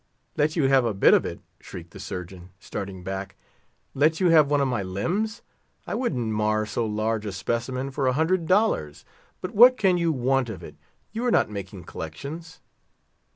[0.35, 3.35] "Let you have a bit of it!" shrieked the Surgeon, starting back.
[3.93, 5.43] "Let you have one of my limbs!
[5.85, 9.05] I wouldn't mar so large a specimen for a hundred dollars;
[9.41, 10.75] but what can you want of it?
[11.11, 12.61] You are not making collections!"